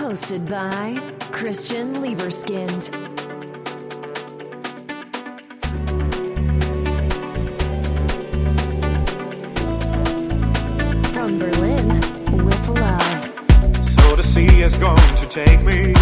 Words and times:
hosted 0.00 0.48
by 0.48 0.98
Christian 1.30 1.92
Lieberskind. 1.96 2.88
From 11.12 11.38
Berlin 11.38 11.88
with 12.46 12.68
love. 12.70 13.84
So 13.86 14.16
the 14.16 14.24
sea 14.24 14.62
is 14.62 14.78
going 14.78 14.96
to 15.16 15.26
take 15.28 15.62
me. 15.62 15.99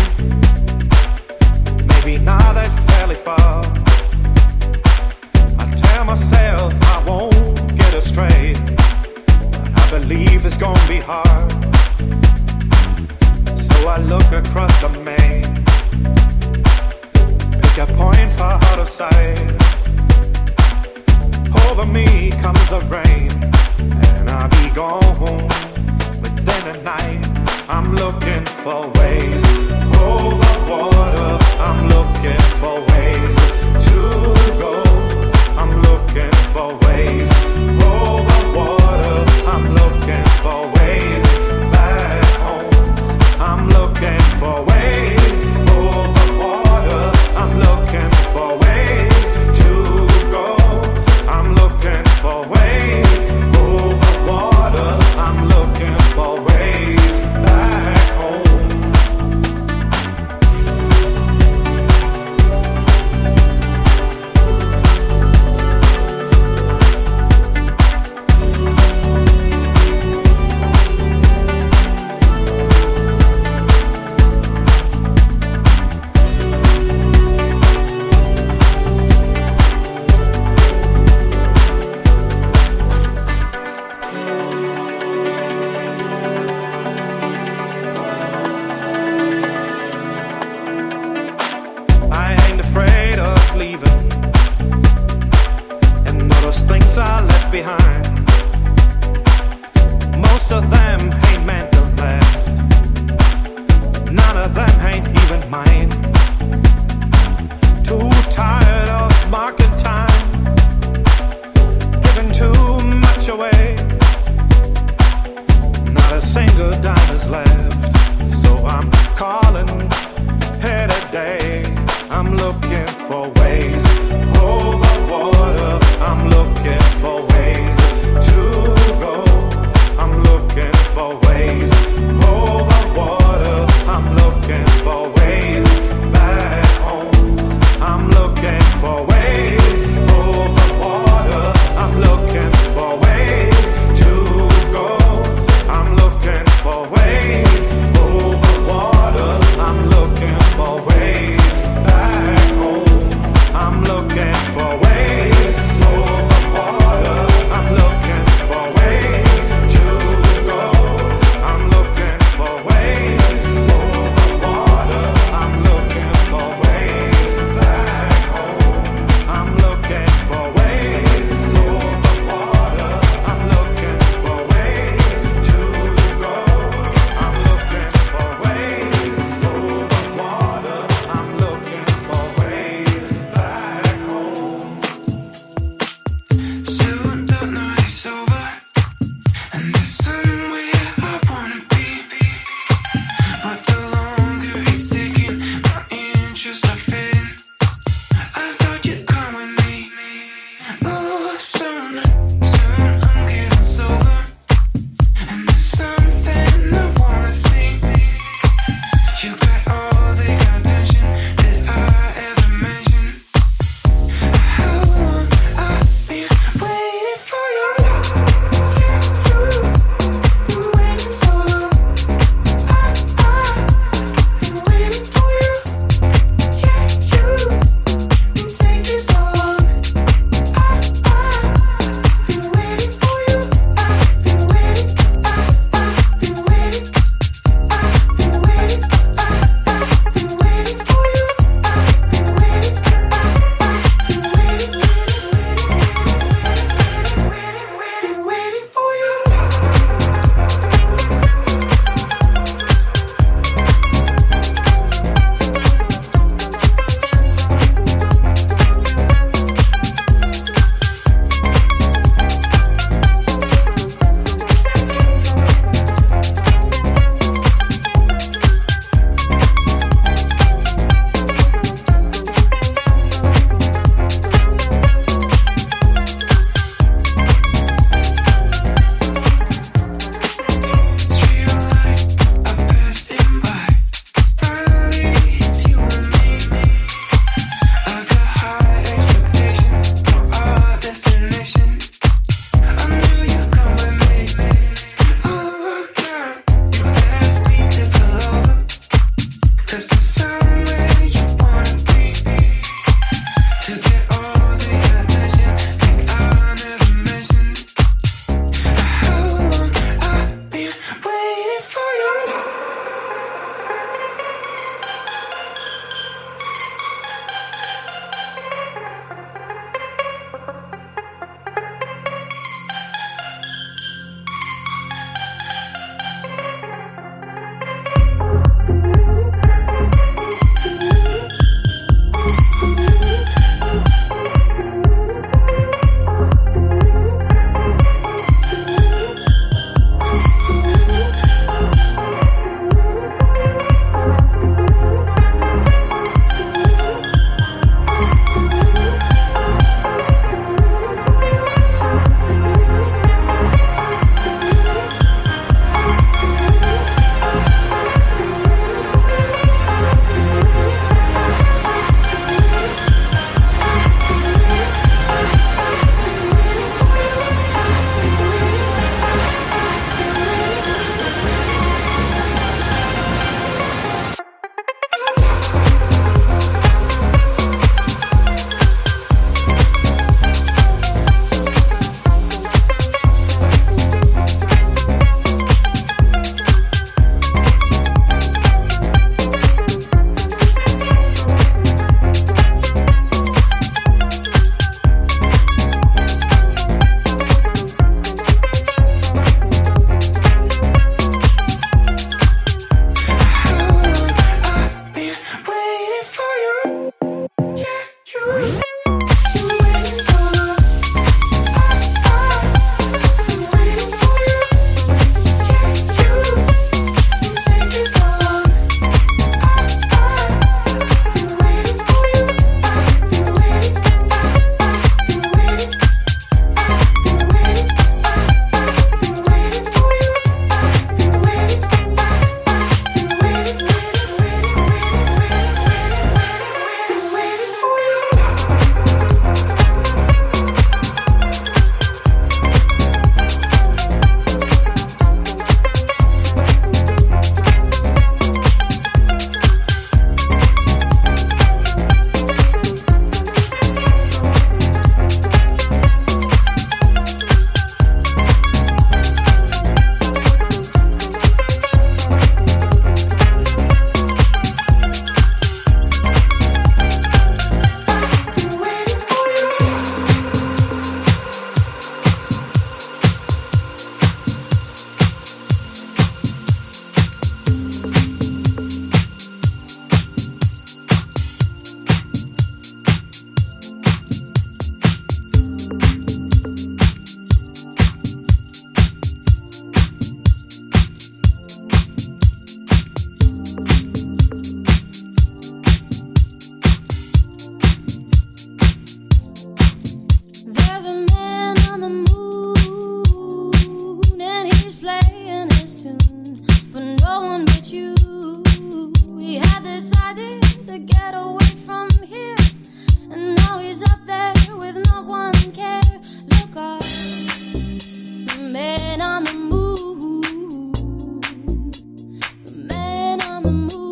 the 523.49 523.52
moon. 523.55 523.88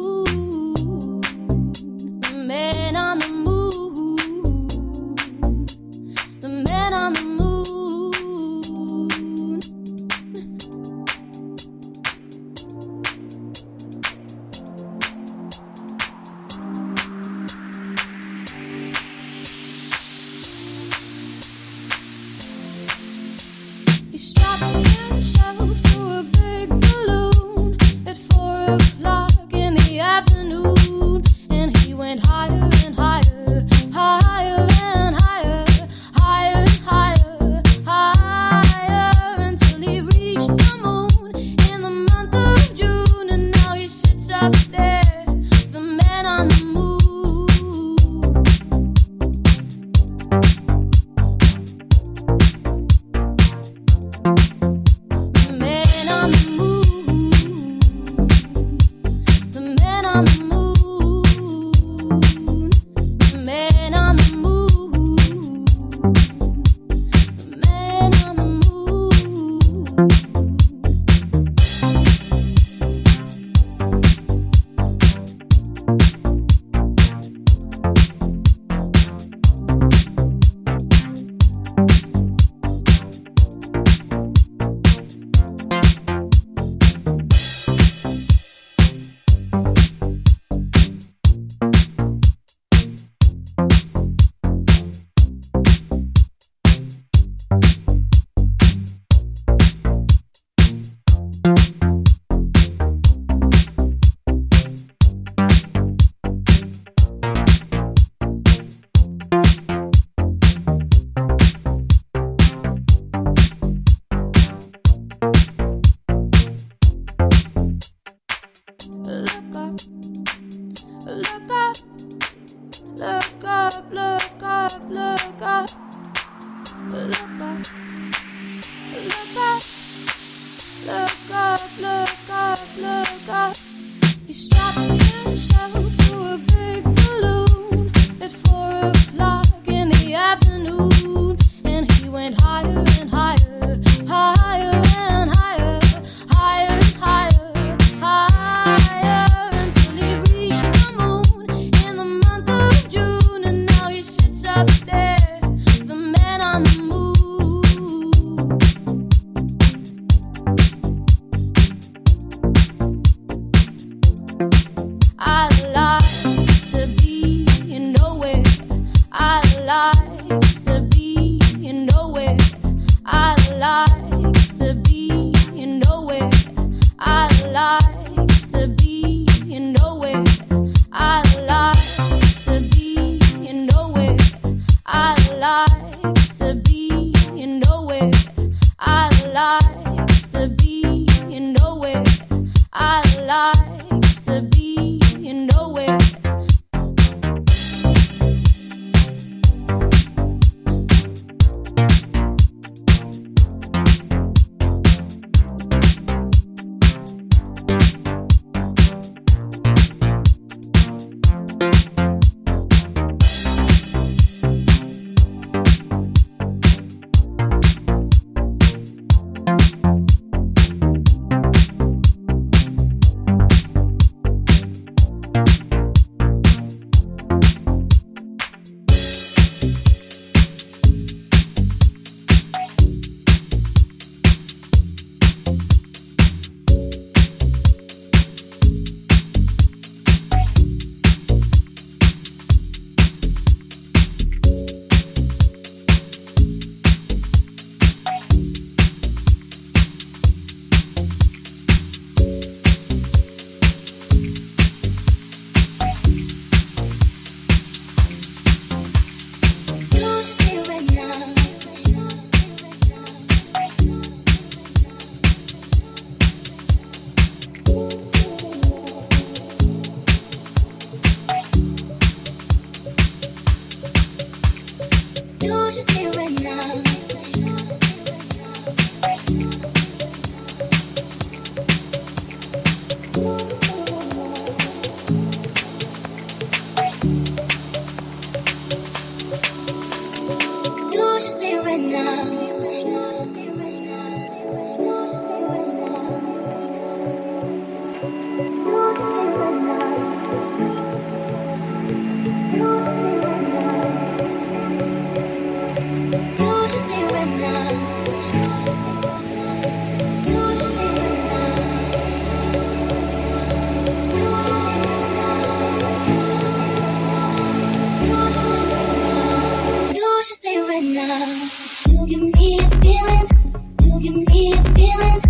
me 324.46 324.52
a 324.52 324.62
feeling. 324.74 325.20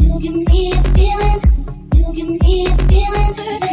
You 0.00 0.20
give 0.20 0.34
me 0.48 0.72
a 0.72 0.82
feeling. 0.94 1.40
You 1.94 2.14
give 2.14 2.28
me 2.40 2.66
a 2.66 2.76
feeling. 2.88 3.34
Perfect. 3.34 3.71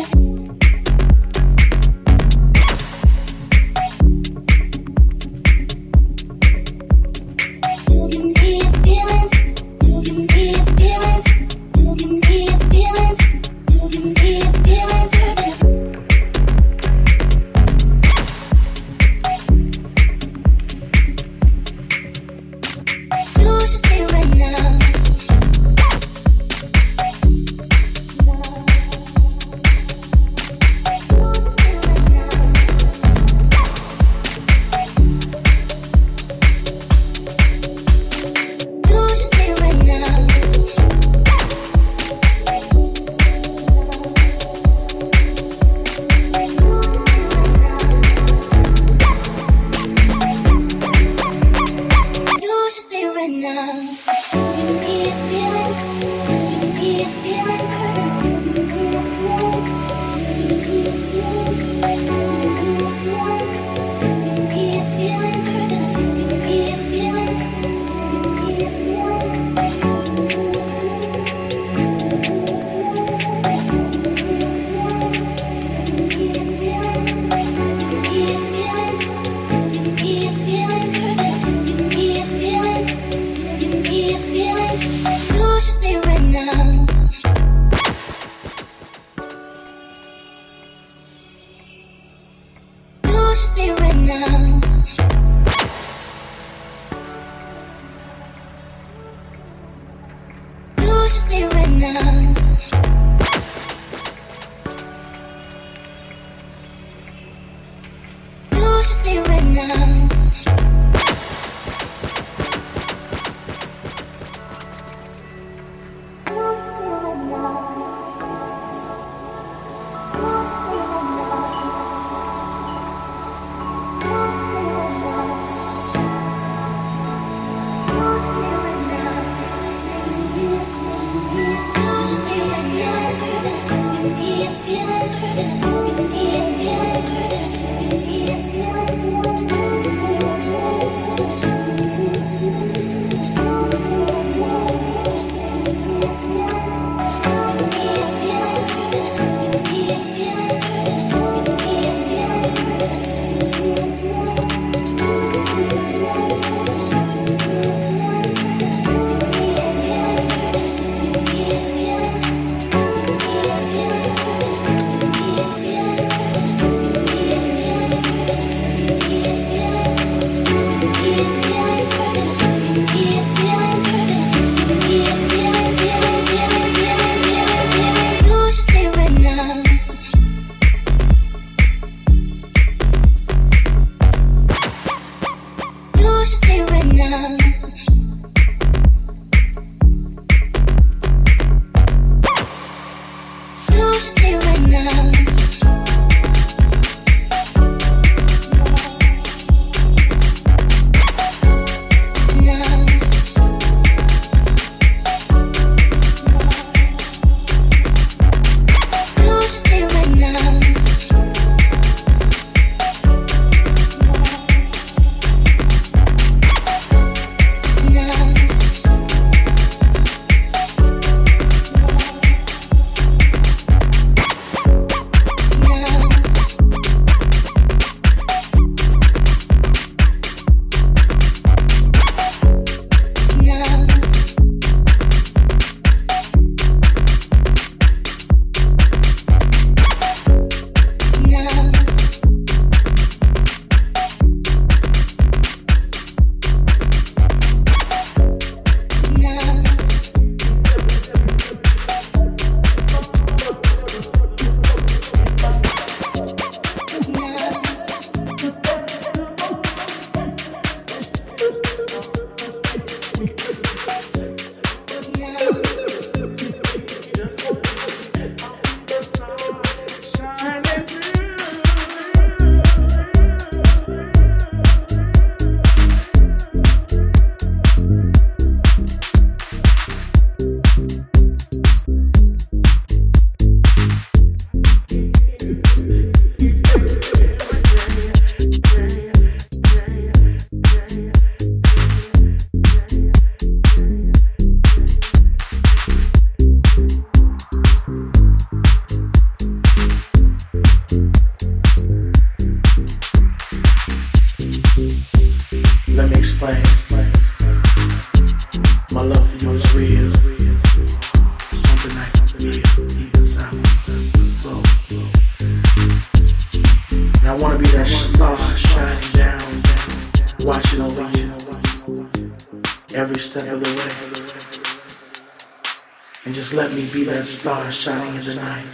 Star 327.40 327.72
shining 327.72 328.16
in 328.16 328.24
the 328.26 328.36
night. 328.36 328.66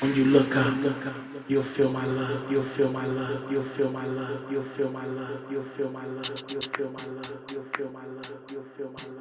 When 0.00 0.14
you 0.14 0.24
look 0.26 0.56
up, 0.56 0.74
you'll 1.48 1.62
feel 1.62 1.90
my 1.90 2.04
love, 2.04 2.50
you'll 2.50 2.62
feel 2.62 2.90
my 2.90 3.06
love, 3.06 3.50
you'll 3.50 3.62
feel 3.62 3.90
my 3.90 4.04
love, 4.04 4.52
you'll 4.52 4.64
feel 4.64 4.90
my 4.90 5.06
love, 5.06 5.50
you'll 5.50 5.64
feel 5.76 5.90
my 5.90 6.04
love, 6.04 6.30
you'll 6.48 6.60
feel 6.66 6.90
my 6.90 6.92
love, 6.92 6.92
you'll 6.92 6.92
feel 6.92 6.92
my 6.92 7.06
love, 7.06 7.42
you'll 7.50 7.64
feel 7.72 7.90
my 7.90 8.04
love, 8.04 8.32
you'll 8.50 8.98
feel 8.98 9.17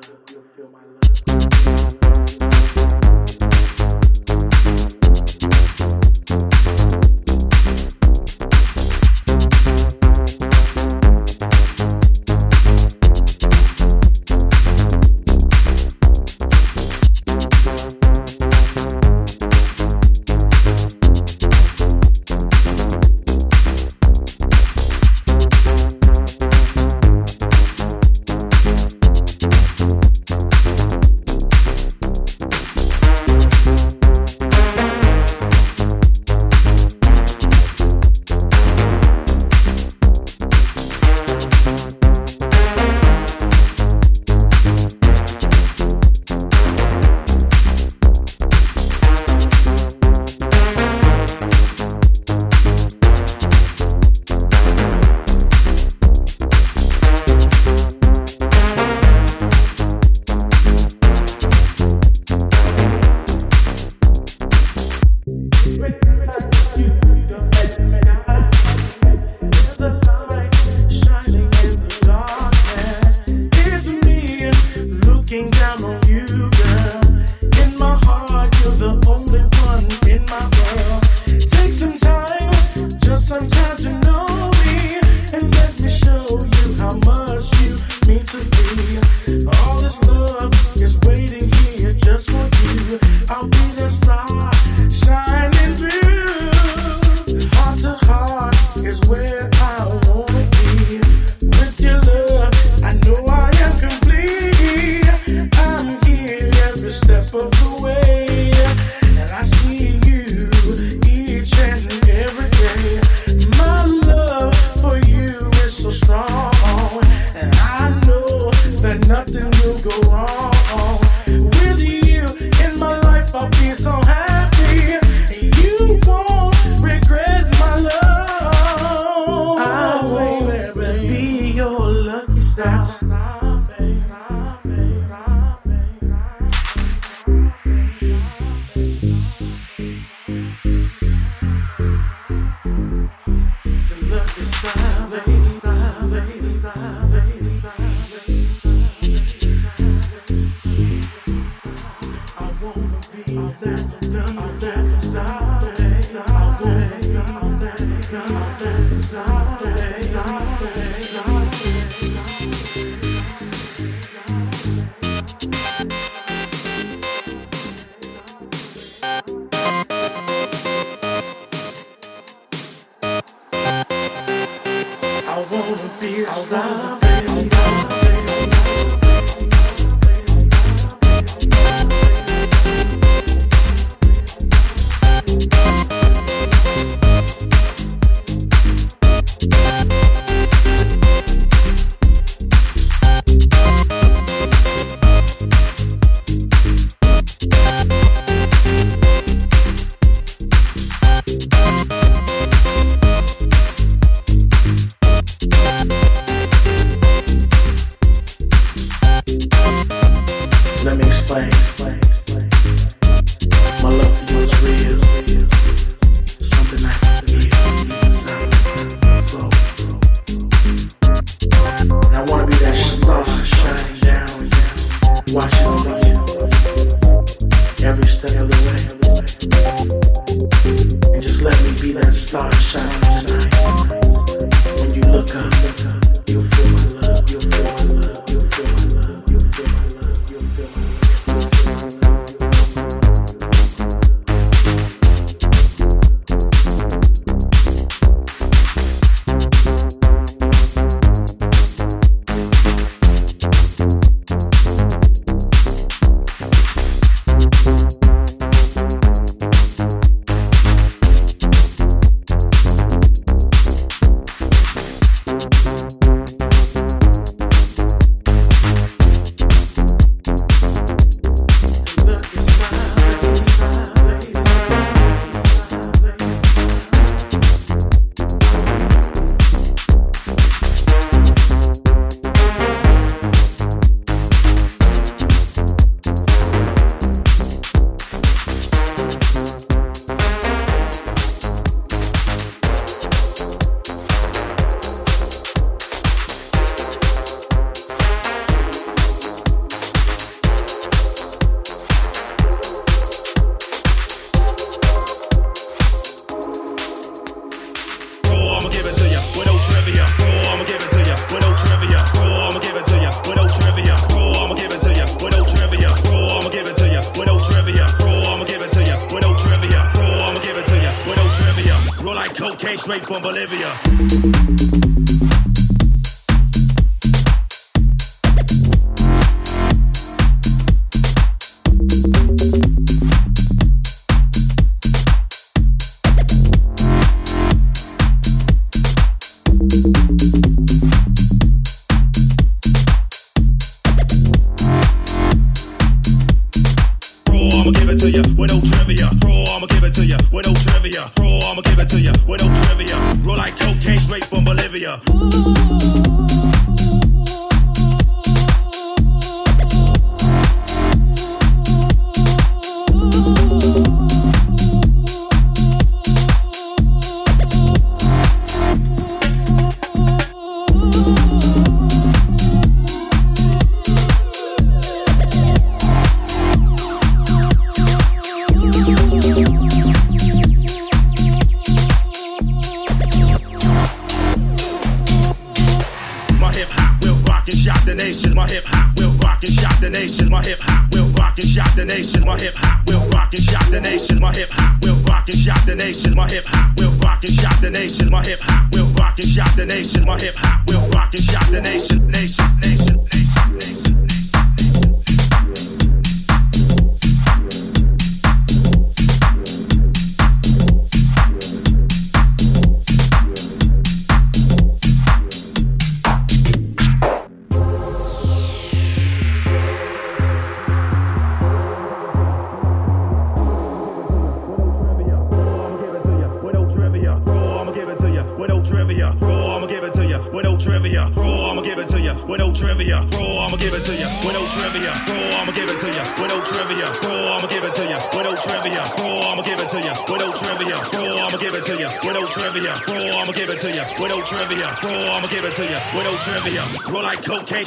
bro, 309.93 310.27
I'ma 310.51 310.63
give 310.65 310.81
it 310.81 310.91
to 310.91 310.99
ya. 310.99 311.15
With 311.31 311.41
no 311.41 311.55
trivia, 311.55 312.03
bro, 312.13 312.23
I'ma 312.23 312.59
give 312.59 312.75
it 312.75 312.85
to 312.87 312.97
ya. 312.97 313.11
With 313.27 313.37
no 313.37 313.47
trivia, 313.47 313.95
bro, 314.09 314.31
I'ma 314.33 314.55
give 314.55 314.71
it 314.71 314.81
to 314.81 314.93
ya. 314.93 315.05
With 315.21 315.31
no 315.31 315.45
trivia, 315.45 315.89
bro, 316.03 316.17
I'ma 316.27 316.49
give 316.49 316.67
it 316.67 316.75
to 316.77 316.87
ya. 316.87 317.01
With 317.15 317.27
no 317.27 317.39
trivia, 317.39 317.85
bro, 317.99 318.11
I'ma 318.11 318.45
give 318.45 318.61
it 318.61 318.71
to 318.71 318.83
ya. 318.83 318.97
With 319.13 319.23
no 319.23 319.33
trivia, 319.37 319.81
bro, 319.93 320.05
I'ma 320.05 320.39
give 320.39 320.57
it 320.57 320.67
to 320.67 320.77
ya. 320.81 320.91
With 321.07 321.17
no 321.17 321.25
trivia, 321.37 321.75
bro, 322.01 322.11
like 322.13 322.35
cocaine 322.35 322.77
straight 322.77 323.05
from 323.05 323.21
Bolivia. 323.21 323.71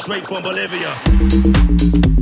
Straight 0.01 0.27
from 0.27 0.43
Bolivia. 0.43 2.20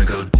wanna 0.00 0.30
go 0.30 0.39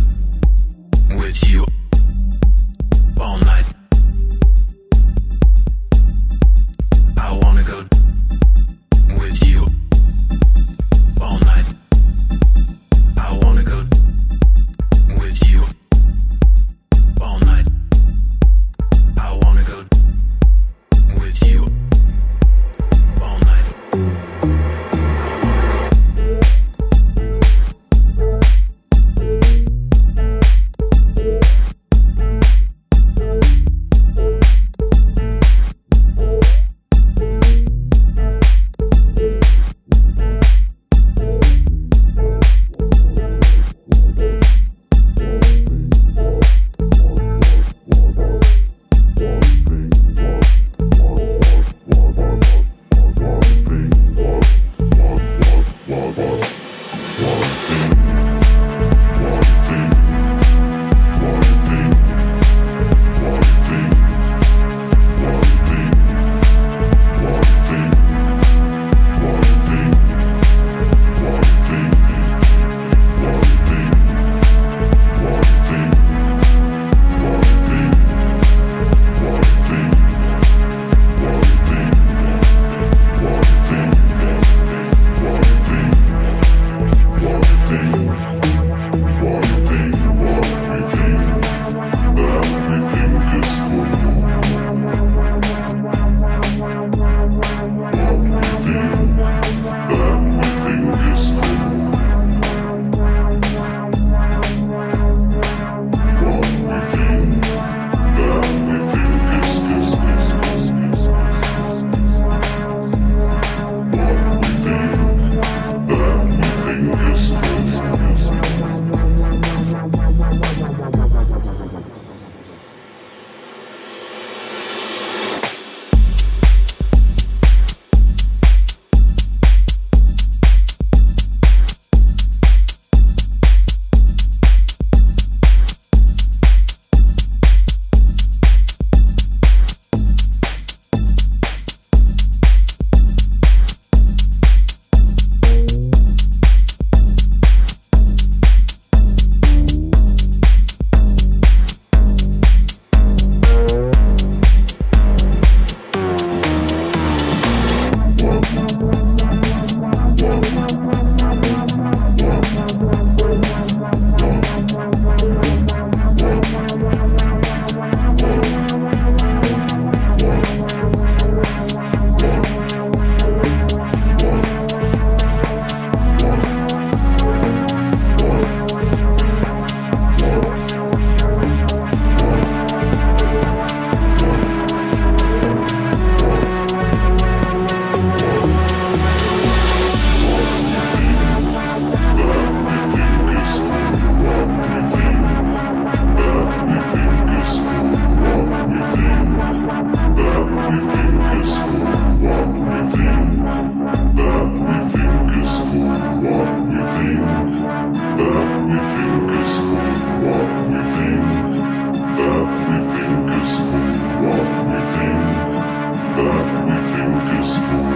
back, 216.25 216.67
we 216.67 216.77
feel 216.93 217.37
disco. 217.37 217.90